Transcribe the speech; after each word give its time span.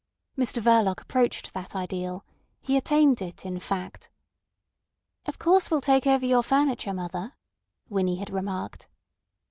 Mr 0.35 0.59
Verloc 0.59 0.99
approached 0.99 1.53
that 1.53 1.75
ideal; 1.75 2.25
he 2.59 2.75
attained 2.75 3.21
it, 3.21 3.45
in 3.45 3.59
fact. 3.59 4.09
"Of 5.27 5.37
course, 5.37 5.69
we'll 5.69 5.79
take 5.79 6.07
over 6.07 6.25
your 6.25 6.41
furniture, 6.41 6.91
mother," 6.95 7.35
Winnie 7.87 8.17
had 8.17 8.31
remarked. 8.31 8.87